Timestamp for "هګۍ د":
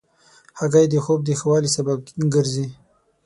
0.59-0.93